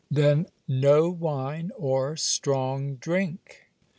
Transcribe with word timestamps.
Then, 0.09 0.47
no 0.67 1.11
wine, 1.11 1.69
or 1.77 2.17
strong 2.17 2.95
drink. 2.95 3.65